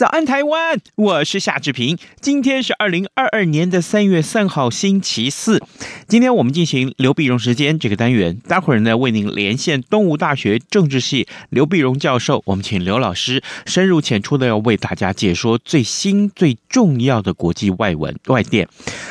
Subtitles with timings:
[0.00, 0.80] 早安，台湾！
[0.94, 1.98] 我是夏志平。
[2.22, 5.62] 今天是二零二二年的三月三号，星期四。
[6.08, 12.42] 今天我们进行刘必荣时间这个单元，待会儿呢为您连线东吴大学政治系刘必荣教授。
[12.46, 18.66] 我们请刘老师深入浅出的要为大家解说最新最重要的国际外文外电。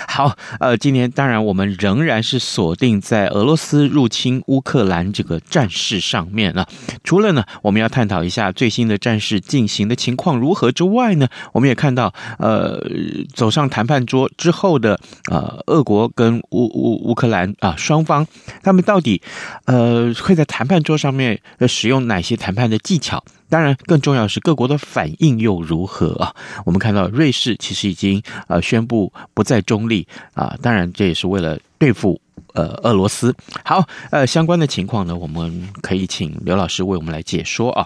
[0.08, 6.68] 好，呃，今天当然我们仍然是锁定在俄罗斯入侵乌克兰这个战事上面了。
[7.04, 10.74] 除了呢，我们要探讨一下最新的战事进行的情况如何。
[10.80, 12.82] 之外呢，我们也看到，呃，
[13.34, 14.98] 走上谈判桌之后的，
[15.30, 18.26] 呃，俄国跟乌乌乌克兰啊双方，
[18.64, 19.22] 他们到底，
[19.66, 23.22] 呃，会在谈判桌上面使用哪些谈判的技巧？
[23.50, 26.34] 当然，更重要的是各国的反应又如何啊？
[26.66, 32.22] 我们看到瑞士其实已经呃宣布不再中立啊，当然这也是为了对付
[32.54, 33.36] 呃俄罗斯。
[33.66, 37.86] 好，呃，相关的情况呢，我们可以请刘老师为我们来解说啊。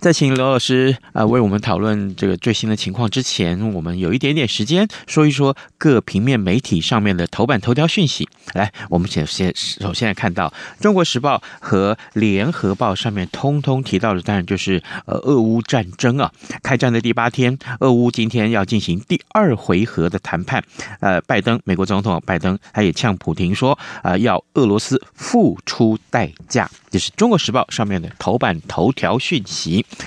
[0.00, 8.28] 在请刘老师啊为我们讨论这个最新的情况之前，我们有一点点时间说一说各平面媒体上面的头版头条讯息。
[8.54, 10.48] 来，我们先先首先来看到
[10.82, 20.62] 《中国时报》和《联合报》上面通通提到的，当然就是呃俄乌战争啊，开战的第八天，俄乌今天要进行第二回合的谈判。
[21.00, 26.70] 呃，拜登美国总统拜登他也呛普廷说啊、呃，要俄罗斯付出代价。
[26.90, 29.84] 就是《中国时报》上面的头版头条讯息，《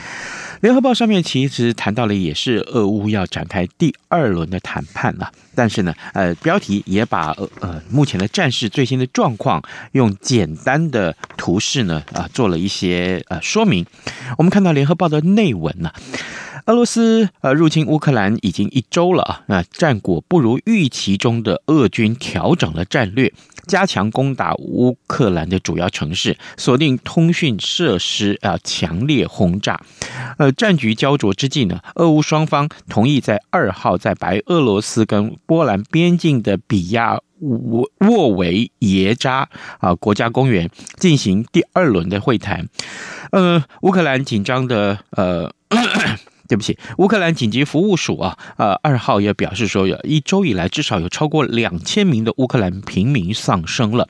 [0.61, 9.61] 联合报》上面其实谈到了也是俄乌要展开第二轮的谈判了，但是呢，呃，标题也把呃呃目前的战事最新的状况
[9.93, 13.85] 用简单的图示呢啊做了一些呃说明。
[14.37, 15.91] 我们看到《联合报》的内文呢，
[16.65, 23.33] 俄罗斯呃入侵乌克兰已经一周了啊，那战果不如预期中的俄军调整了战略。
[23.67, 29.79] 加强攻打乌克兰的主要城市，锁定通讯设施，啊，强烈轰炸。
[30.37, 39.47] 呃，战局焦灼之际呢，俄乌双方同意在二号在白俄罗斯跟波兰边境的比亚沃沃维耶扎
[39.79, 42.67] 啊国家公园进行第二轮的会谈。
[43.31, 45.53] 呃，乌克兰紧张的呃。
[46.51, 54.05] 对不起，乌克兰紧急服务署啊，呃，二号也表示说，有一周以来至少有超过两千名的乌克兰平民丧生了。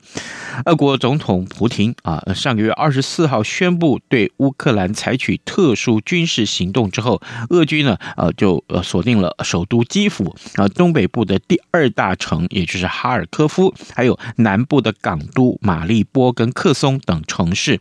[0.64, 17.78] 俄国总统普廷啊，上个月二十四号宣布对乌克兰采取特殊军事行动之后，俄军呢，呃，就呃锁定了首都基辅啊，东北部的第二大城，也就是哈尔科夫，还有南部的港都马利波跟克松等城市。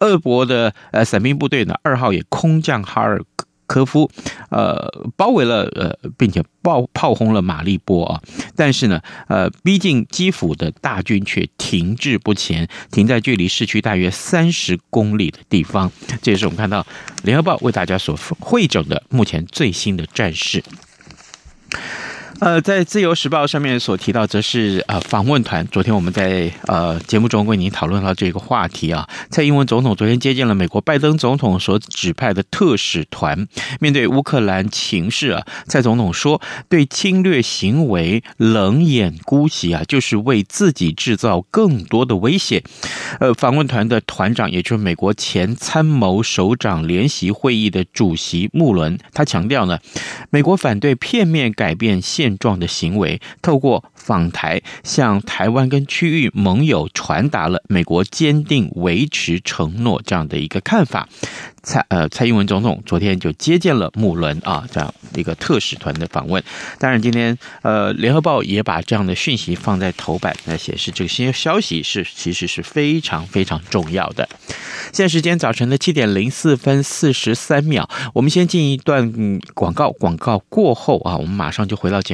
[0.00, 3.22] 俄国的呃伞兵部队呢，二号也空降哈尔。
[3.66, 4.10] 科夫，
[4.50, 8.20] 呃，包围了，呃，并且爆炮轰了马利波啊，
[8.56, 15.90] 但是呢，呃，逼近基辅的大军却停滞不前，停在距离市区大约三十公里的地方。
[16.22, 16.86] 这也是我们看到
[17.22, 20.62] 联合报为大家所汇整的目前最新的战事。
[22.44, 25.66] 呃，在自由时报上面所提到，则是呃访问团。
[25.68, 29.08] 昨天我们在呃节目中为您讨论到这个话题啊。
[29.30, 33.48] 蔡英文总统昨天接见了美国拜登总统所指派的特使团，
[33.80, 42.62] 面对乌克兰情势啊，蔡总统说，对侵略行为冷眼姑息啊，就是为自己制造更多的威胁。
[43.20, 49.78] 呃，访问团的团长，也就是美国前参谋首长联席会议的主席穆伦，他强调呢，
[50.28, 61.08] 美国反对片面改变现状的行为，透过访台向台湾跟区域盟友传达了美国坚定维持承诺这样的一个看法。
[61.62, 66.42] 蔡呃蔡英文总统昨天就接见了穆伦啊，这样一个特使团的访问。
[66.78, 74.28] 当然，今天呃联合报也把这样的讯息放在头版来显示，这些消息是其实是非常非常重要的。
[74.92, 82.13] 现在时间早晨的七点零四分四十三秒，我们先进一段广告，广告过后啊，我们马上就回到节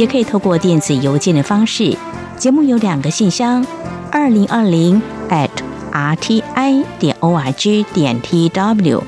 [0.00, 1.94] 也可以透过电子邮件的方式。
[2.38, 3.62] 节目有两个信箱：
[4.10, 5.50] 二零二零 at
[5.92, 6.42] rti
[6.98, 9.02] 点 org 点 tw，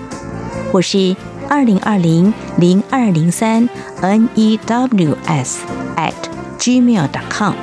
[0.70, 1.16] 或是
[1.48, 3.66] 二零二零零二零三
[4.02, 5.56] news
[5.96, 6.12] at
[6.58, 7.54] gmail.com。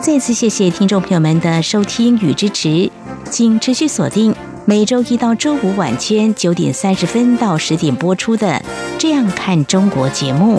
[0.00, 2.90] 再次谢谢听众朋友们的收听与支持，
[3.30, 4.34] 请持续锁定
[4.64, 8.46] 每周一到周五晚间九点三十分到十点播出的
[8.96, 10.58] 《这样看中国》节目。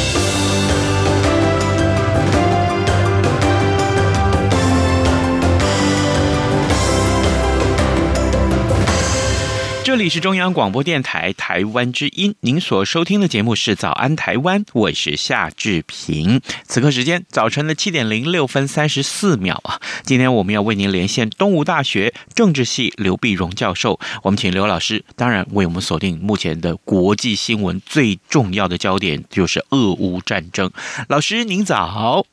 [9.91, 16.39] 这里是中央广播电台台湾之音，您所收听的节目是《早安台湾》，我是夏志平。
[16.65, 19.81] 此刻时间早晨的七点零六分三十四秒啊！
[20.05, 30.71] 今天我们要为您连线东吴大学政治系刘碧荣教授，我们请刘老师，当然为我们锁定目前的国际新闻最重要的焦点，就是俄乌战争。
[31.09, 32.25] 老师您早。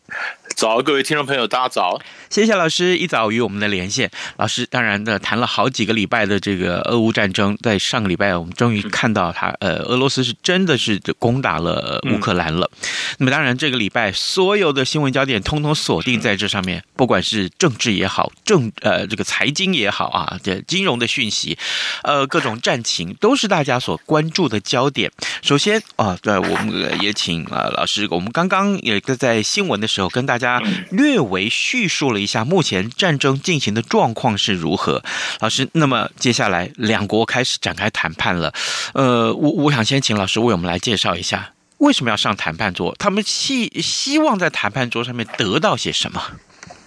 [0.59, 2.01] 早，各位听众朋友，大家早！
[2.31, 4.11] 谢谢老师一早与我们的连线。
[4.39, 12.69] 老师当然的谈了好几个礼拜的这个俄乌战争，在上个礼拜我们终于看到他，呃，俄罗斯是真的是攻打了乌克兰了。
[12.73, 12.89] 嗯、
[13.19, 21.57] 那么当然这个礼拜所有的新闻焦点通通锁定在这上面，不管是政治也好，政呃这个财经也好啊，这金融的讯息，
[22.03, 25.13] 呃各种战情都是大家所关注的焦点。
[25.41, 30.48] 首先啊，对，我们也请啊老师，我们刚刚也在新闻的时候跟大家。
[30.91, 35.03] 略微叙述了一下目前战争进行的状况是如何，
[35.41, 35.69] 老师。
[35.73, 38.53] 那么接下来两国开始展开谈判了，
[38.95, 46.23] 呃，我我想先请老师为我们来介绍一下为什么要上谈判桌，他们希希望在谈判桌上面得到些什么？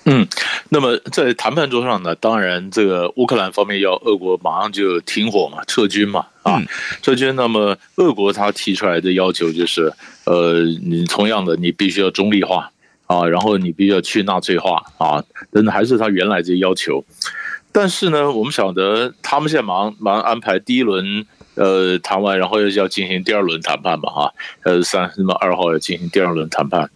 [0.05, 0.27] 嗯，
[0.69, 6.59] 那么在谈判桌上呢，当然这个乌克兰方面要俄国马上就停火嘛，撤军嘛，啊，
[7.03, 7.35] 撤军。
[7.35, 9.93] 那么俄国他提出来的要求就是，
[10.25, 12.71] 呃，你同样的，你必须要中立化。
[13.11, 15.21] 啊，然后你必须要去纳粹化啊，
[15.51, 17.03] 等等，还是他原来这要求。
[17.73, 21.25] 但是呢，我们晓得他们现在忙忙安排第一轮
[21.55, 26.89] 呃谈完，然后又要进行第二轮谈判嘛，哈，呃三那么二号要进行第二轮谈判。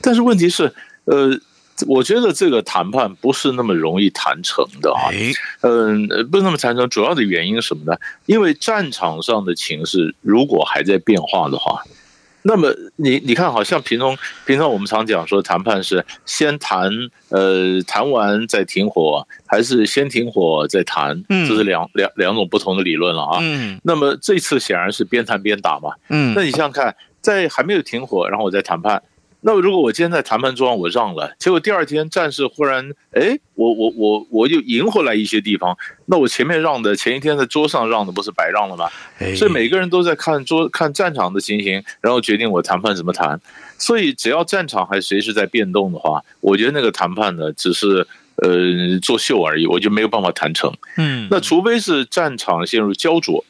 [0.00, 0.72] 但是问题是，
[1.06, 1.36] 呃，
[1.88, 5.10] 我觉得这个谈判不是那么容易谈成的啊。
[5.62, 7.98] 嗯，不是那么谈成，主要的原因是什么呢？
[8.26, 11.82] 因为战场上的情势如果还在变化的话。
[12.46, 14.16] 那么你你看，好像平常
[14.46, 16.90] 平常我们常讲说谈判是先谈
[17.30, 21.20] 呃谈完再停火，还是先停火再谈？
[21.28, 23.38] 嗯，这是两两两种不同的理论了啊。
[23.42, 25.90] 嗯，那么这次显然是边谈边打嘛。
[26.08, 29.02] 嗯，那你想想看，在还没有停火，然后我再谈判。
[29.42, 35.76] 那如果我今天在谈判桌上我让了，结果第二天战事忽然，哎，我我我我又赢回来一些地方，
[36.06, 38.88] 那我前面让的前一天在桌上让的不是白让了吗？
[39.36, 43.40] 所以每个人都在看桌看战场的情形，然后决定我谈判怎么谈。
[43.78, 48.04] 所以只要战场还随时在变动的话，我觉得那个谈判呢，只是
[48.36, 50.72] 呃作秀而已，我就没有办法谈成。
[50.96, 53.44] 嗯，那除非是战场陷入焦灼，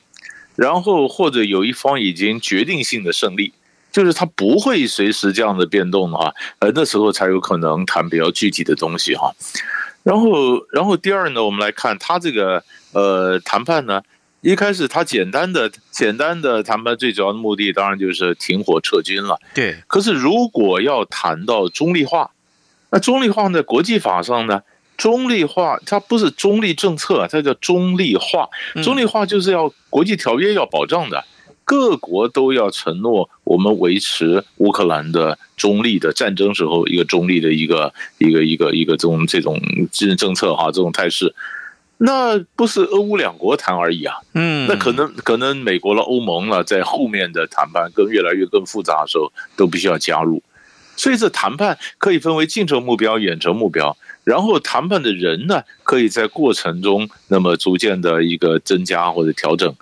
[0.57, 3.53] 然后或者有一方已经决定性的胜利。
[3.97, 9.33] 就是它不会随时这样的变动的话，呃，那时候才有可能谈比较具体的东西哈。
[10.03, 10.29] 然后，
[10.71, 12.63] 然后第二呢，我们来看它这个
[12.93, 14.03] 呃谈判呢，
[14.43, 19.41] 一开始它简单的简单的谈判最主要的目的当然就是停火撤军了。
[19.55, 19.77] 对。
[19.87, 22.31] 可是如果要谈到中立化，
[22.91, 24.61] 那中立化在国际法上呢，
[24.99, 28.51] 中立化它不是中立政策，它叫中立化。
[28.85, 31.25] 中立化就是要国际条约要保障的。
[31.67, 41.35] 各国都要承诺，我们维持乌克兰的中立的战争时候一个中立的一个一个一个一个这种这种政政策哈，这种态势，
[41.99, 50.41] 那不是俄乌两国谈而已啊，嗯，那可能可能美国了、欧盟了，在后面的谈判更越来越更复杂的时候，都必须要加入。
[50.95, 59.75] 所以这谈判可以分为近程目标、远程目标，然后谈判的人呢，可以在过程中那么逐渐的一个增加或者调整。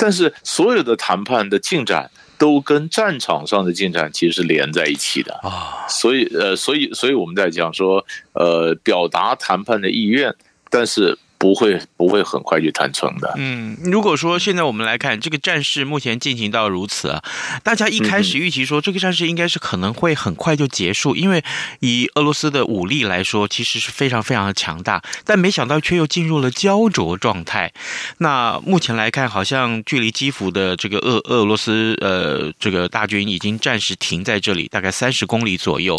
[0.00, 5.34] 但是所有的谈判的进展都跟战场上的进展其实是连在一起的。
[5.42, 10.34] 啊，所以呃，所以所以我们在讲说，呃，表达谈判的意愿，
[10.70, 13.32] 但是不会不会很快就谈成的。
[13.38, 17.24] 嗯，如果说现在我们来看这个战事目前进行到如此啊，
[17.64, 21.42] 大家一开始预期说这个战事应该是可能会很快就结束，因为
[21.80, 27.72] 以俄罗斯的武力来说，其实是非常非常的强大，但没想到却又进入了胶着状态。
[28.18, 35.98] 那目前来看，好像距离基辅的这个俄俄罗斯呃这个大军已经暂时停在这里，大概三十公里左右。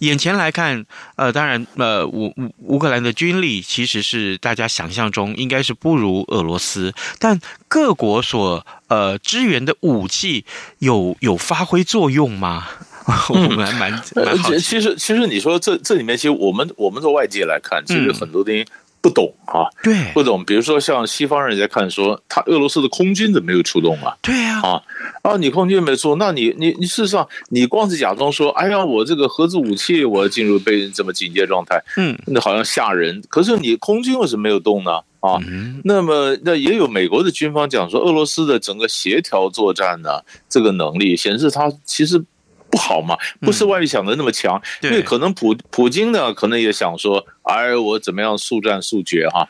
[0.00, 4.68] 眼前来看，呃，当然呃乌乌乌克兰的军力其实是大家。
[4.80, 10.46] 想象中应该是不如俄罗斯，但各国所呃支援的武器
[10.78, 12.66] 有有发挥作用吗？
[13.28, 14.58] 我们还蛮蛮好奇。
[14.60, 18.64] 其实其实你说这这里面，其实我们我们从外界来看，其实很多东西
[19.02, 20.44] 不懂啊，对，不懂。
[20.44, 24.16] 比如说像西方人在看说，他俄罗斯的空军怎么没有出动啊？
[24.20, 24.82] 对呀，啊
[25.22, 33.22] 啊，你空军没出，那你你你事实上你光是假装说，哎呀，我这个核子武器我要进入被这么警戒状态，嗯，那好像吓人。
[33.28, 35.00] 可是你空军为什么没有动呢？
[35.20, 35.36] 啊，
[35.84, 42.22] 那么那也有美国的军方讲说，俄罗斯的整个协调作战呢，这个能力显示他其实
[42.70, 44.60] 不好嘛，不是外面想的那么强。
[44.80, 49.48] 因为可能普普京呢，可能也想说，哎，我怎么样速战速决哈。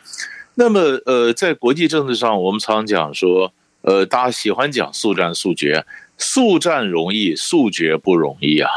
[0.55, 5.87] 那么呃，在国际政治上，我们常讲说，呃，大家喜欢讲速战速决，
[6.19, 8.69] 速战容易，速决不容易啊。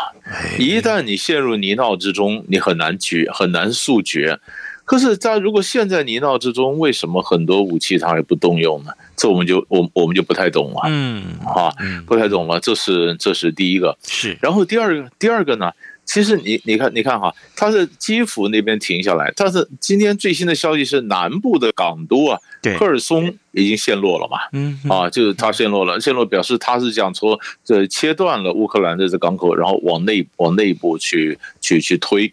[0.57, 4.39] 一旦你陷入泥淖之中，你很难决，很难速决。
[4.85, 8.91] 可是，在如果现在泥淖之中，为什么很多武器它还不动用呢？
[9.15, 10.81] 这我们就我我们就不太懂了。
[10.87, 11.73] 嗯，啊，
[12.05, 12.59] 不太懂了。
[12.59, 13.97] 这是这是第一个。
[14.05, 14.37] 是。
[14.41, 15.71] 然后第二个第二个呢？
[16.05, 24.37] 其实你你看你看哈，它是基辅那边停下来，但是今天最新的消息是南部的港都啊，对，赫尔松已经陷落了嘛。
[24.51, 24.79] 嗯。
[24.89, 32.31] 啊，就是它陷落了，陷落表示它是想说这切断了乌克兰的这港口，然后往内往内部去去去推，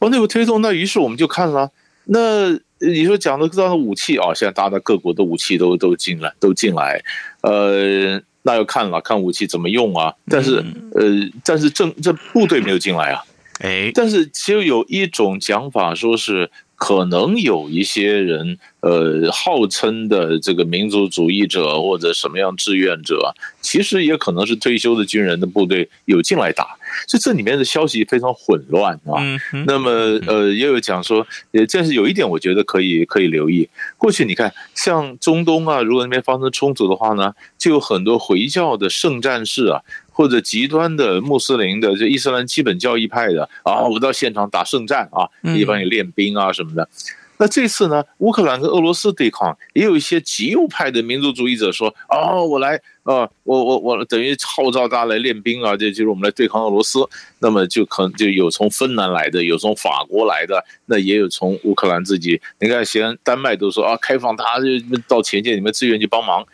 [0.00, 0.60] 往内部推动。
[0.60, 1.70] 那于是我们就看了。
[2.10, 7.02] 那你说讲的这样的武器啊，现在大家各国的武器都都进来，都进来，
[7.42, 8.18] 呃，
[8.48, 10.14] 那要看了，看武器怎么用啊。
[10.26, 10.64] 但是，
[10.94, 11.04] 呃，
[11.44, 13.22] 但是正这部队没有进来啊。
[13.60, 26.78] 哎，但是其实有一种讲法，说是可能有一些人，呃，号称的这个民族主义者或者什么样志愿者，其实也可能是退休的军人的部队有进来打。
[27.06, 29.18] 所以这里面的消息非常混乱啊。
[29.66, 29.90] 那么
[30.26, 33.68] 呃，也有讲说，呃这是有一点，我觉得可以可以留意。
[33.96, 39.82] 过去你看，像中东啊，如果那边发生冲突的话呢，就有很多回教的圣战士啊，
[40.18, 46.88] 或者极端的穆斯林的，就伊斯兰基本教义派的啊，我到现场打圣战啊，一般也练兵啊什么的。
[47.36, 56.98] 那这次呢，乌克兰跟俄罗斯对抗，也有一些极右派的民族主义者说：“哦，我来，呃，我我我等于号召大家来练兵啊，这就是我们来对抗俄罗斯。”
[57.38, 62.40] 那么就可能就有从芬兰来的，有从法国来的，那也有从乌克兰自己。
[62.58, 64.66] 你看，现在丹麦都说啊，开放他就
[65.06, 66.44] 到前线，你们自愿去帮忙。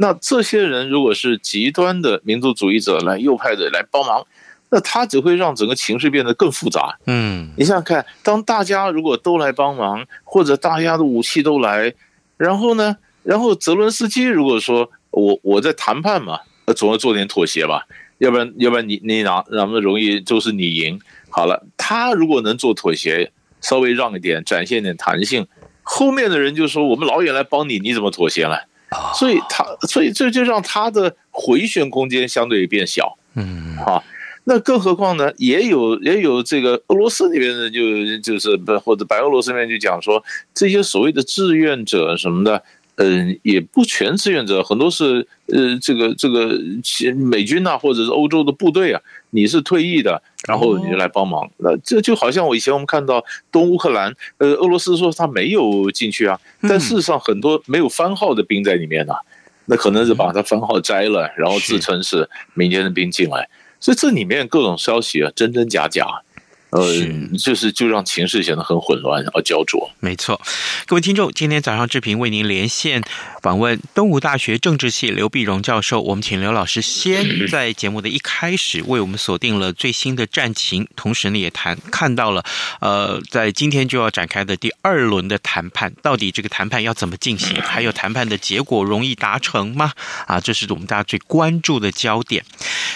[0.00, 4.26] 那这些人如果是极端的民族主义者来，右派的来帮忙。
[4.72, 6.96] 那他只会让整个情势变得更复杂。
[7.06, 11.92] 嗯，你想想看，当大家如果都来帮忙，或者大家的武器都来，
[12.36, 17.84] 然后呢，然后泽伦斯基如果说我我在谈判嘛，呃总要做点妥协吧，
[18.18, 20.98] 要不然要不然你你拿那么容易就是你赢。
[21.28, 25.46] 好了，他如果能做妥协，稍微让一点，展现点弹性，
[25.82, 28.68] 后面的人就说我们老远来帮你，你怎么妥协了？
[29.14, 33.16] 所以他所以这就让他的回旋空间相对变小。
[33.34, 34.02] 嗯，啊。
[34.44, 35.30] 那更何况呢？
[35.36, 42.64] 也有也有这个俄罗斯那边的，就就是不或者白俄罗斯那边就讲说，这些所谓的志愿者什么的，
[43.02, 46.60] 嗯，也不全志愿者，很多是呃这个这个
[47.16, 51.50] 美军啊，或者是欧洲的部队啊，你是退役的，然后你就来帮忙。
[51.56, 56.38] 那这就好像我以前我们看到东乌克兰，呃，俄罗斯说他没有进去啊，
[56.68, 59.14] 但事实上很多没有番号的兵在里面呢，
[59.64, 63.48] 那可能是把他番号摘了，然后自称是民间的兵进来。
[63.80, 66.06] 所以这里面各种消息啊，真真假假。
[66.70, 66.84] 呃，
[67.38, 69.90] 就是就让情势显得很混乱，而焦灼。
[69.98, 70.40] 没错，
[70.86, 73.02] 各位听众，今天早上志平为您连线
[73.42, 76.00] 访问东吴大学政治系刘碧荣教授。
[76.00, 82.44] 我们请刘老师先 在节目的一开始为我们锁定了最新的战情，同时呢也谈看到了
[82.80, 87.60] 呃，在今天就要展开的第二轮的谈判，到底这个谈判要怎么进行？
[87.60, 89.92] 还有谈判的结果容易达成吗？
[90.26, 92.44] 啊，这是我们大家最关注的焦点。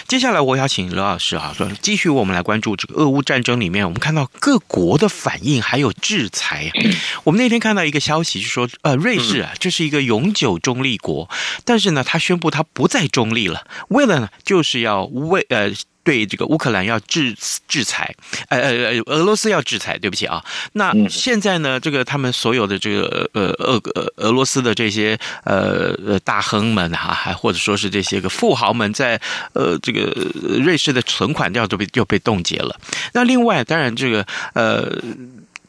[0.07, 3.64] 接下来我要请刘老师啊，说继续我们来关注这个俄乌战争里。
[3.65, 6.71] 里面我们看到各国的反应，还有制裁。
[7.25, 11.27] 我们那天看到一个消息，就说，呃，瑞士啊，这是一个永久中立国，
[11.63, 15.71] 但是呢，他宣布他不再中立了，为了呢，就是要为呃
[16.05, 17.35] 对这个乌克兰要制
[17.67, 18.15] 制裁，
[18.47, 20.41] 呃呃呃，俄罗斯要制裁，对不起啊。
[20.71, 29.19] 那现在呢，这个他们所有的这个呃俄俄俄罗斯的这些呃呃大亨们哈，还或者说是这些个富豪们，在
[29.53, 30.15] 呃这个
[30.63, 32.79] 瑞士的存款要都被又被冻结了。
[33.11, 34.95] 那另外，当然这个呃。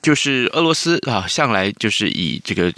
[0.07, 2.73] 就是俄罗斯啊，向来就是以这个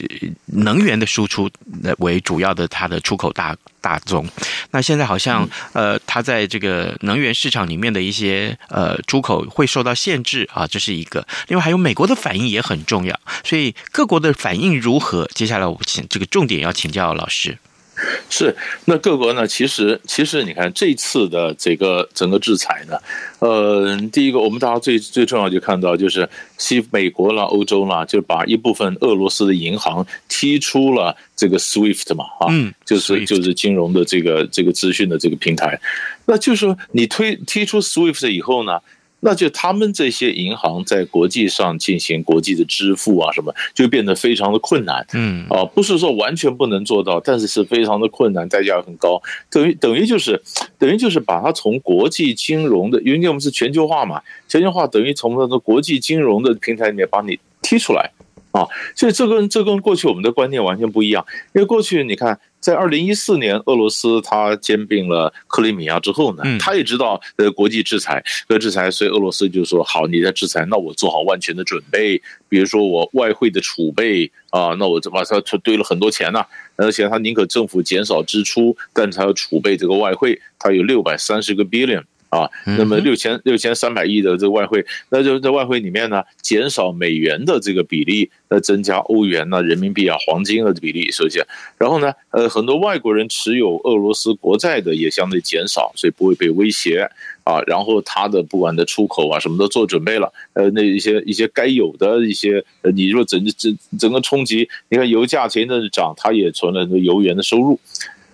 [0.46, 1.50] 能源的输出
[1.98, 4.26] 为主要的，它的出口大大宗。
[4.70, 11.28] 那现在好像呃，它在这个能源市场里面的一些呃出口会受到限制啊，这是一个。
[11.48, 15.28] 另外还有美国的反应也很重要，所以各国的反应如何？
[15.34, 17.58] 接下来我请这个重点要请教老师。
[18.30, 19.46] 是，那各国呢？
[19.46, 22.96] 其实，其实你看这次的这个整个制裁呢，
[23.40, 35.80] 呃，第一个我们大家最最重要就看到就是西美国啦、欧洲啦，就把一部分俄罗斯的银行踢出了这个 SWIFT 嘛，啊，嗯，就是就是金融的这个这个资讯的这个平台，
[36.26, 38.80] 那就是说你推踢出 SWIFT 以后呢？
[39.20, 45.04] 那就他们这些银行在国际上进行国际的支付啊，什么就变得非常的困难。
[45.12, 49.20] 嗯，啊，不是说完全不能做到，但是是非常的困难，代价很高。
[49.50, 50.40] 等于等于就是
[50.78, 58.10] 等于就是把它从国际金融的，因为我们是全球化嘛，全球化等于从那个国际金融的平台里面把你踢出来
[58.52, 58.66] 啊。
[58.94, 62.38] 所以这跟这跟过去我们的观念完全不一样，因为过去你看。
[62.68, 76.44] 在二零一四年，俄罗斯他兼并了克里米亚之后呢，他也知道呃国际制裁和制裁，所以俄罗斯就说好，你在制裁，那我做好万全的准备，比如说我外汇的储备啊，那我这把它堆了很多钱呐，
[76.76, 82.02] 而且他宁可政府减少支出，但是他要储备这个外汇，他有六百三十个 billion。
[82.30, 91.42] 啊，那么六千六千三百亿的这个外汇，那就在外汇里面呢，减少美元的这个比例，那增加欧元呐、人民币啊、黄金的比例，首先，
[91.78, 97.08] 然后呢，呃，很多外国人持有俄罗斯国债的也相对减少，所以不会被威胁
[97.44, 97.62] 啊。
[97.66, 107.80] 然后他的不管的出口啊，什么都做准备了，呃，那一些一些该有的一些，呃，你若整整整个冲击，你看油价前一阵子涨，它也存了很多油源的收入。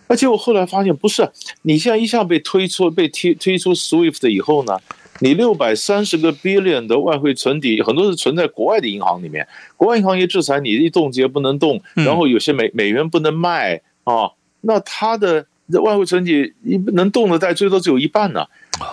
[0.06, 1.28] 而且我后来发现，不是
[1.62, 4.78] 你现在一下被推出、被推推出 SWIFT 以后呢，
[5.20, 15.46] 你六百三十个 billion 的外汇存底，很多是存在国外的银行里面，国外银行一制裁，你一冻结不能动，然后有些美美元不能卖啊，那它的
[15.82, 18.44] 外汇存底一能动的，但最多只有一半呢。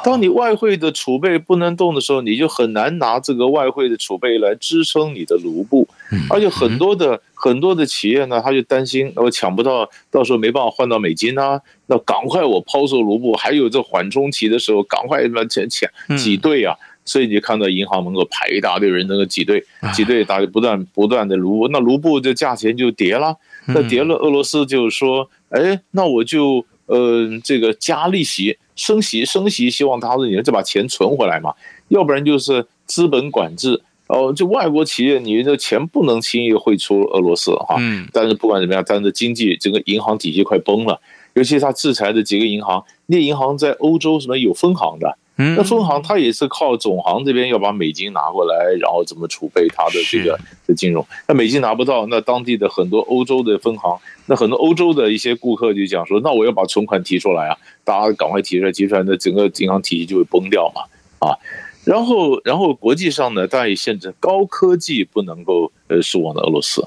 [0.04, 5.88] 当你外汇的储备不能动的时候，你就很难拿这个外汇的储备来支撑你的卢布，
[6.30, 23.36] 而且很多的很多的企业呢，他就担心我抢不到，到时候没办法换到美金啊，那赶快我抛售卢布，还有这缓冲期的时候，赶快把钱抢挤兑啊，所以你就看到银行门口排一大堆人，那个挤兑挤兑，大家不断不断的卢布，那卢布的价钱就跌了，
[23.68, 28.58] 那跌了，俄罗斯就是说，哎，那我就呃这个加利息。
[28.74, 31.54] 升息，升息，希望他说你这把钱存回来嘛，
[31.90, 33.80] 要不然就是资本管制
[34.12, 34.34] 哦。
[34.34, 37.76] 就外国企业，你的钱不能轻易汇出俄罗斯哈。
[37.80, 38.08] 嗯。
[38.14, 41.02] 但是不管怎么样，但是经济整个银行体系快崩了，
[41.34, 45.18] 尤其他制裁的几个银行，那银行在欧洲什么有分行的。
[45.38, 45.56] 嗯。
[45.56, 51.06] 那分行它也是靠总行这边要把美金拿过来，然后怎么储备它的这个的金融。
[51.28, 53.98] 那美金拿不到，那当地的很多欧洲的分行。
[54.28, 60.84] 那很多欧洲的一些顾客就讲说，那我要把存款提出来啊，大家赶快提出来，提出来，那整个银行体系就会崩掉嘛，
[61.20, 61.36] 啊，
[61.84, 66.86] 然后然后国际上呢，大家也限制高科技不能够呃输往的俄罗斯，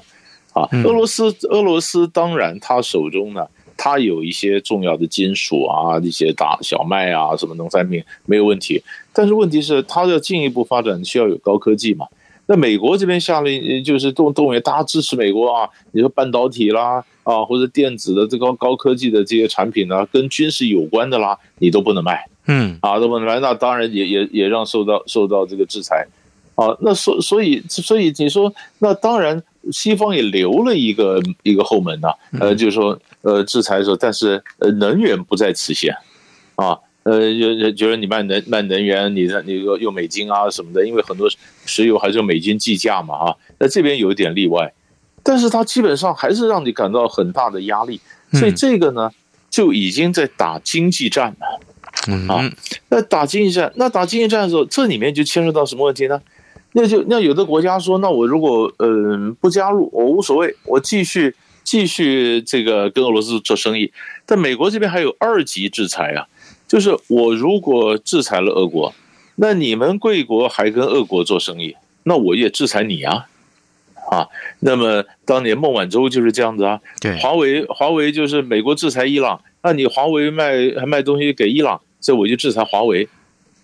[0.53, 8.81] 啊，俄罗斯俄罗斯当然他手中呢，他有一些重要的金属啊，一些大小麦啊，什么农产品没有问题，
[9.11, 12.07] 但是问题是他要进一步发展需要有高科技嘛。
[12.47, 26.05] 那美国这边下令就是动动员大家支持美国啊，你说半导体啦啊，或者电子的这个高科技的这些产品呢，跟军事有关的啦，你都不能卖，嗯啊都不能卖，那当然也也也让受到受到这个制裁，
[26.53, 35.95] 啊，那所所以所以你说那当然西方也留了一个一个后门呐，呃，就是说呃制裁的时候，但是呃能源不在此限，
[36.55, 36.77] 啊。
[37.05, 41.29] 呃，就觉得你卖能卖能源，你的你说用美金啊什么的，因为很多
[41.63, 44.73] 石油还是用美金计价嘛啊，那这边有一点例外，
[45.21, 48.01] 但是它基本上还是让你感到很大的压力，
[48.33, 49.11] 所以这个呢
[49.51, 52.51] 就已经在打经济战了，啊，
[52.89, 56.19] 那打经济战，那打经济战的时候，这里面就牵涉到什么问题呢？
[56.71, 63.93] 那就那有的国家说，那我如果嗯、呃、不加入，我无所谓，我继续继续这个跟俄罗斯做生意，
[64.25, 66.25] 但美国这边还有二级制裁啊。
[66.67, 68.93] 就是我如果制裁了俄国，
[69.35, 73.27] 那你们贵国还跟俄国做生意，那我也制裁你啊，
[74.09, 74.27] 啊，
[74.61, 83.07] 那么当年孟晚舟就是这样子啊，对，华为华为就是美国制裁伊朗，那你华为卖还卖东西给伊朗，所以我就制裁华为，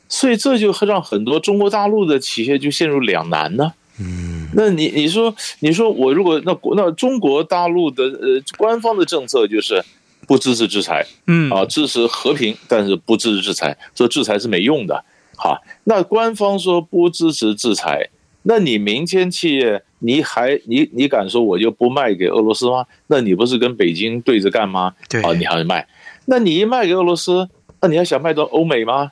[0.09, 3.73] 所以这就让很多中国大陆的企业就陷入两难呢。
[3.99, 9.83] 嗯，那你你说你说我如果那那中国大陆的呃官方的政策就是
[10.27, 15.03] 不支持制裁，嗯啊支持和平，但是不支持制裁，说制裁是没用的。
[15.35, 18.09] 好，那官方说不支持制裁，
[18.43, 22.85] 那你民间企业你还你你敢说我就不卖给俄罗斯吗？
[23.07, 24.93] 那你不是跟北京对着干吗？
[25.09, 25.87] 对啊，你还卖，
[26.25, 27.49] 那你一卖给俄罗斯，
[27.81, 29.11] 那你还想卖到欧美吗？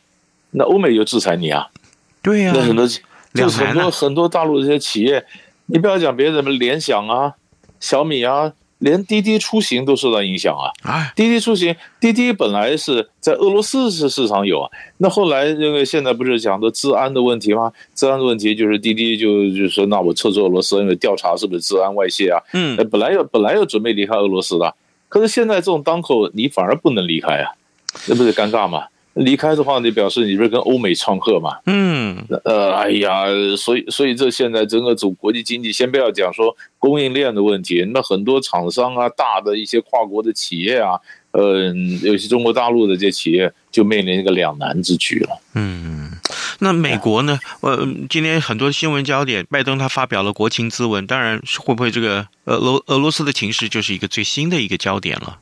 [0.52, 1.68] 那欧美就制裁你啊？
[2.22, 5.24] 对呀、啊，那很多就是很多很多大陆这些企业，
[5.68, 7.34] 你不要讲别人，什么联想啊、
[7.80, 10.68] 小米啊，连滴滴出行都受到影响啊。
[10.84, 17.72] 啊，滴滴出行，滴滴本来是在俄罗斯是市场有啊，那后来因为现在不是讲的治安的问题吗？
[17.94, 22.42] 治安的问题就是滴滴就就说，那我撤出俄罗斯，因为调查是不是治安外泄啊？
[22.54, 24.74] 嗯，本来要本来要准备离开俄罗斯的，
[25.08, 27.52] 可是现在这种当口，你反而不能离开啊，
[28.08, 28.86] 那不是尴尬吗？
[29.14, 31.58] 离开的话，你表示你不是跟欧美唱和嘛？
[31.66, 33.26] 嗯，呃，哎呀，
[33.58, 41.00] 所以所以这现在整个组国际经济，先不要讲说供应链的问题，那很多厂商啊，大的一些跨国的企业啊，
[41.32, 45.42] 呃，尤其中国大陆的这些企业，就面临一个两难之局了。
[45.56, 46.12] 嗯，
[46.60, 47.40] 那美国呢？
[47.62, 55.40] 呃，今天很多新闻焦点，拜登他发表了国情咨文，当然会不会这个俄罗俄罗斯的情势就是一个最新的一个焦点了？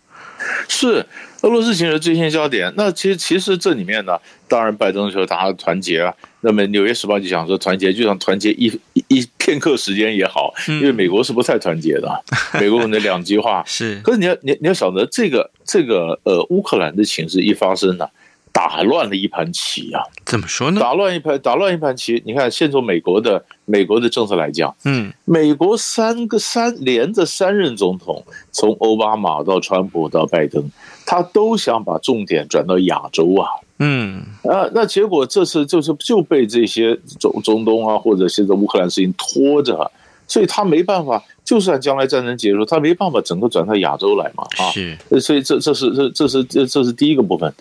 [0.70, 1.06] 是
[1.48, 2.72] 俄罗斯形势最新焦点。
[2.76, 4.18] 那其实其实这里面呢，
[4.50, 6.14] 当然拜登说大家团结啊。
[6.42, 8.72] 那么《纽约时报》就想说团结，就想团结一
[9.08, 12.24] 一片刻时间也好，因为美国是不太团结的，
[12.60, 14.00] 美国的两极化是。
[14.04, 18.06] 可是你要你你要晓得这个这个呃乌克兰的情势一发生呢。
[18.54, 20.02] 打乱了一盘棋、啊？
[20.26, 20.82] 怎么说呢？
[20.82, 22.24] 打乱一盘，打乱一盘棋。
[22.26, 30.68] 你看，现从美国的美国的政策来讲，嗯，美国三个三连着三任总统，从奥巴马到川普到拜登，
[31.08, 33.48] 他都想把重点转到亚洲啊，
[33.80, 39.90] 嗯啊，那结果这次就是就被这些中中东啊，或者现在乌克兰事情拖着，
[40.28, 41.24] 所以他没办法。
[41.48, 47.54] 就算将来战争结束，他没办法整个转到亚洲来嘛，啊，是，所以这这是这这是这这是第一个部分。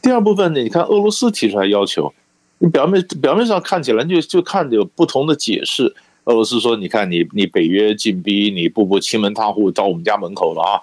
[0.00, 2.14] 第二部分呢，你看俄罗斯提出来要求，
[2.58, 5.92] 你表面表面上看起来就就看着有不同的解释。
[6.26, 10.78] 俄罗斯说：“你看你你北约进逼，你步步欺门踏户到我们家门口了啊！”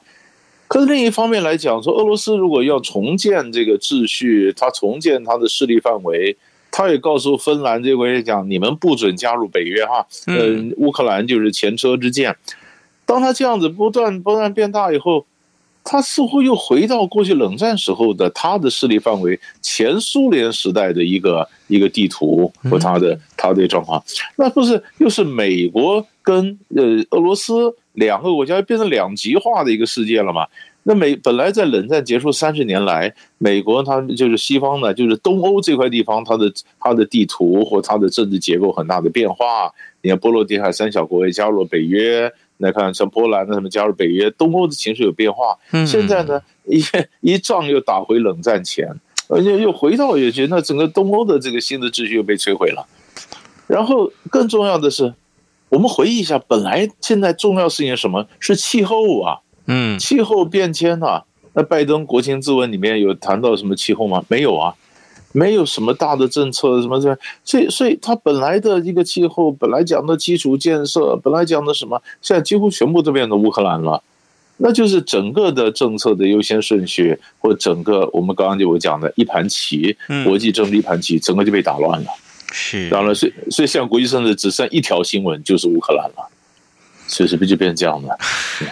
[0.70, 6.38] 可是另一方面来讲，说俄罗斯如果要重建这个秩序，他重建他的势力范围，
[6.72, 12.34] 他也告诉芬兰这个国家讲：“你们不准加入北约哈。”嗯，乌克兰就是前车之鉴。
[13.06, 15.26] 当他这样子不断不断变大以后。
[15.82, 24.04] 他似乎又回到过去冷战时候的他的势力范围，前苏联时代的一个一个地图和他的他的状况，
[24.36, 30.48] 那不是又是美国跟呃俄罗斯两个国家变成两极化的一个世界了嘛？
[30.84, 39.72] 那美本来在冷战结束三十年来，美国它就是西方呢，就是东欧这块地方，它的它的地图或它的政治结构很大的变化。
[40.02, 42.32] 你看波罗的海三小国也加入了北约。
[42.60, 45.58] 来看，像波兰的什么加入北约，东欧的情绪有变化。
[45.88, 46.84] 现在呢，一
[47.22, 48.86] 一仗又打回冷战前，
[49.30, 52.86] 而且又回到也觉得那整个东欧的这个新的秩序又被摧毁了。
[53.66, 55.14] 然后更重要的是，
[55.70, 58.28] 我们回忆一下，本来现在重要事情是什么？
[58.40, 61.24] 是气候啊，嗯，气候变迁啊。
[61.54, 64.24] 那拜登国情咨文里面有谈到什么气候吗？
[64.28, 64.76] 没有啊。
[65.32, 74.02] 没有什么大的政策，什么这，所以，所以他本来的一个气候，本来讲的基础建设，本来讲的什么，现在几乎全部都变成乌克兰了，
[74.58, 82.10] 那就是整个的政策的优先顺序，或整个我们刚刚就我讲的一盘棋，国际政治一盘棋，整个就被打乱了。
[82.52, 86.30] 是，当然，所以，所以现在国际上的只剩一条新闻，就是乌克兰了。
[87.12, 88.16] 是不是就变成这样了？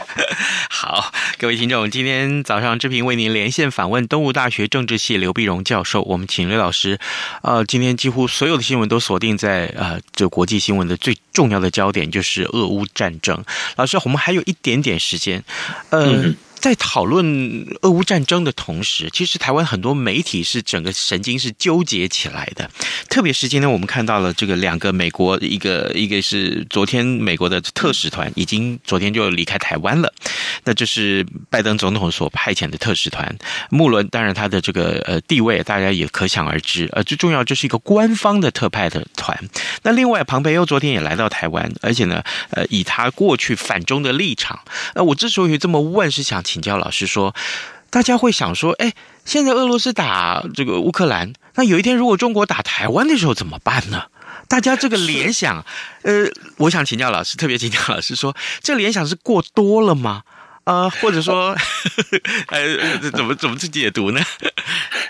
[0.69, 6.03] 好，各位听众，今天早上志平为您连线访问东吴大学政治系刘碧荣教授。
[6.03, 6.99] 我们请刘老师，
[7.41, 13.43] 呃，今天几乎所有的新闻都锁定在呃这国际新闻的最重要的焦点，就是俄乌战争。
[13.75, 15.43] 老师，我们还有一点点时间，
[15.89, 16.05] 呃。
[16.05, 22.69] 嗯在讨论俄乌战争的同时，其实台湾很多媒体是整个神经是纠结起来的。
[23.09, 30.11] 特别是今天我们看到了这个两个美国，一个一个是昨天美国的特使团已经昨天就离开台湾了，
[30.63, 33.37] 那就是拜登总统所派遣的特使团。
[33.69, 39.37] 穆伦当然他的这个呃地位大家也可想而知，呃最重要就是一个官方的特派的团。
[39.83, 44.59] 那另外庞培欧昨天也来到台湾，而且呢呃以他过去反中的立场，
[44.95, 46.43] 那我之所以这么问是想。
[46.47, 47.35] 请教老师说，
[47.89, 48.93] 大家会想说，哎，
[49.25, 54.05] 现在俄罗斯打这个乌克兰，那有一天如果中国打台湾的时候怎么办呢？
[54.47, 55.65] 大家这个联想，
[56.03, 60.23] 呃，我想请教老师，特别请教老师说，这联想是过多了吗？
[60.67, 61.55] 啊，或者说，
[62.51, 64.19] 呃，怎么怎么去解读呢？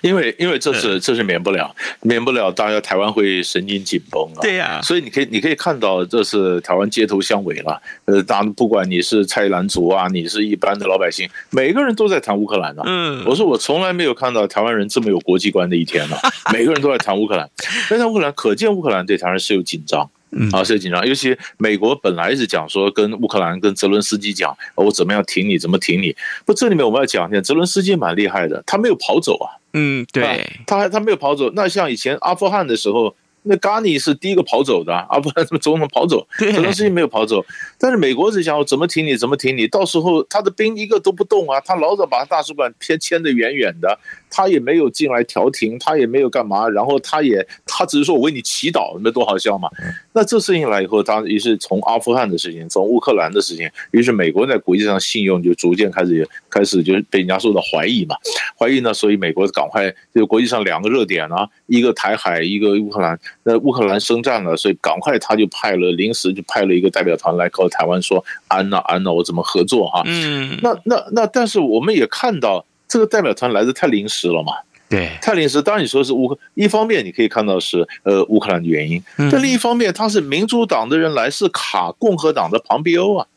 [0.03, 4.39] 因为因为这是这是免不了免不了，大家台湾会神经紧绷啊。
[4.43, 7.81] 对呀，所以你可以你可以看到，这是台湾街头巷尾了。
[8.05, 12.83] 呃，当然不管你是菜篮族啊，你是一般的老百姓，每个人都在谈乌克兰呢。
[12.85, 16.15] 嗯，我说我从来没有看到台湾人这么有国际观的一天呢。
[16.53, 17.49] 每个人都在谈乌克兰，
[17.89, 20.07] 但在乌克兰可见乌克兰对台湾是有紧张。
[20.31, 26.15] 嗯，啊，是紧张，尤其美国本来是讲说跟乌克兰跟泽伦斯基讲，我怎么样挺你，怎么挺你。
[26.45, 29.55] 不，这里面我们要讲一下，泽伦斯基蛮厉害的，他没有跑走啊。
[29.73, 31.51] 嗯，对，他还他没有跑走。
[31.53, 33.15] 那像以前阿富汗的时候。
[33.49, 37.45] 那嘎尼是第一个跑走的，而不然什么总统跑走，泽伦斯基没有跑走。
[37.79, 43.97] 但是美国是想我怎么挺你，怎么挺你，到时候他的兵一个都不动啊，他老早把大使馆偏迁得远远的，
[44.29, 49.69] 他也没有进来调停，他也没有干嘛，然后他也他只是说我为你祈祷，那多好笑嘛。
[50.13, 58.15] 那这事情来以后，他于是从阿富汗的事情，从乌克兰的事情，于是美国在国际上信用就逐渐开始开始就被人家受到怀疑嘛，
[58.57, 63.19] 怀疑呢，所以美国赶快就国际上两个热点啊，一个台海，一个乌克兰。
[63.43, 70.03] 那乌克兰生战了，所以赶快他就派了临时就派了一个代表团来告台湾说安娜安娜，我怎么合作哈？
[70.05, 74.53] 嗯，那那那，但是我们也看到这个代表团来的太临时了嘛？
[74.89, 75.61] 对，太临时。
[75.61, 83.27] 当然你说是乌克，一方面你可以看到是呃乌克兰的原因，但另一方面他是民主党的人来，是卡共和党的庞皮欧啊，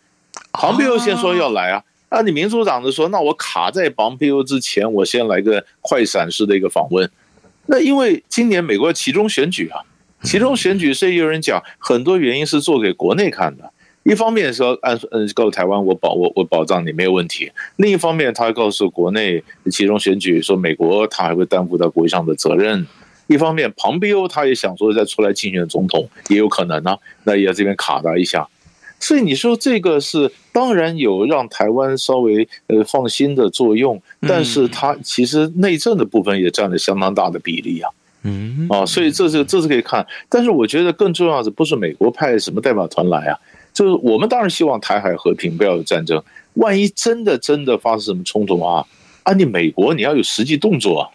[0.53, 7.11] 庞皮欧先说要来啊，啊你民主党的说那我卡在庞皮欧之前，我先来个快闪式的一个访问。
[7.67, 9.81] 那因为今年美国其中选举啊。
[10.23, 13.73] 其中选举，是有人讲很多原因是做给国内看的。
[14.03, 22.87] 一方面说按嗯告诉台湾我保我我保障你没有问题，另一方面他告诉国内其中选举说美国他还会担负到国际上的责任。
[23.27, 28.49] 一方面庞贝欧他也想说再出来竞选总统也有可能呢、啊，那也这边卡他一下。
[28.99, 37.91] 所以你说这个是当然有让台湾稍微呃放心的作用，但是他其实内政的部分也占了相当大的比例啊。
[38.25, 43.39] 嗯，啊，所以这是这是可以看，但是我觉得更重要的不是美国派什么代表团来啊，
[43.81, 46.23] 就是我们当然希望台海和平，不要有战争。
[46.53, 48.85] 万一真的真的发生什么冲突啊，
[49.23, 51.09] 啊，你美国你要有实际动作啊，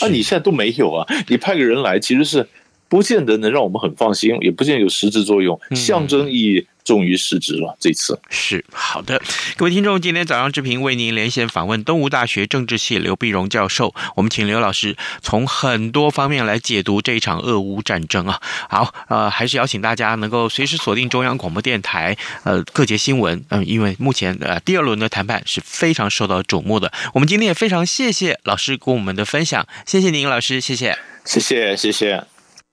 [0.00, 2.48] 啊，你现在都没有啊，你派个人来其实是
[2.88, 6.66] 不见得能让我们很放心，也不见得有实质作用，象征意义。
[6.84, 9.18] 重于实质了，这次是好的。
[9.56, 18.38] 各位听众，今天早上志平为您连线访问东吴大学政治系刘碧荣教授，我们请刘老师从很多方面来解读这一场俄乌战争啊。
[18.68, 26.92] 好，呃，还是邀请大家能够随时锁定中央广播电台呃各节新闻，嗯、呃，因为目前呃第二轮的谈判是非常受到瞩目的。
[27.14, 32.33] 我们今天也非常谢谢老师跟我们的分享，谢谢您，老师，谢谢，谢谢，谢谢。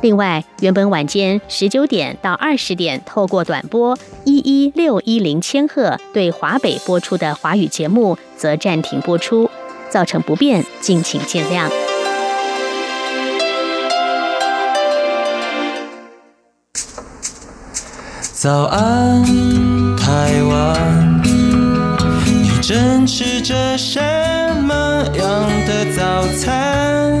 [0.00, 9.50] 另外，原本晚间十九点到二十点透过短波一一六一零千赫对华北播出的华语节目，则暂停播出，
[9.90, 11.68] 造成不便，敬请见谅。
[18.32, 19.24] 早安，
[19.96, 24.00] 台湾，你正吃着什
[24.62, 27.20] 么样的早餐？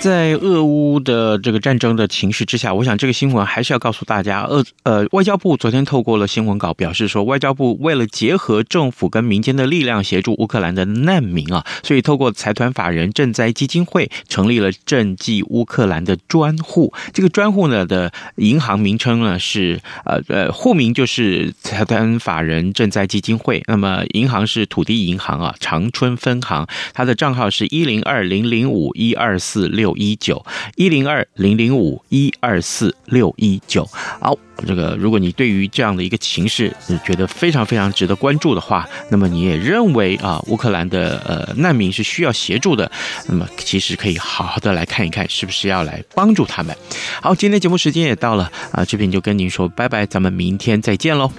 [0.00, 16.94] 在俄乌的这个战争的情势之下，我想这个新闻还是要告诉大家，俄呃外交部昨天透过了新闻稿表示说，外交部为了结合政府跟民间的力量协助乌克兰的难民啊，所以透过财团法人赈灾基金会成立了赈济乌克兰的专户。
[17.12, 29.88] 这个专户呢的银行名称呢是呃呃户名就是财团法人赈灾基金会，那么银行是土地银行啊长春分行，它的账号是一零二零零零五一二四六。
[29.88, 30.44] 六一九
[30.76, 33.88] 一零二零零五一二四六一九，
[34.20, 42.92] 好，这个如果你对于这样的一个情势，你觉得非常非常值得关注的话，那么你也认为啊，乌克兰的呃难民是需要协助的，
[43.28, 46.76] 那么其实可以好好的来看一看，是不是要来帮助他们。
[47.22, 51.32] 好，今天节目时间也到了啊，这边就跟您说拜拜，咱们明天再见喽。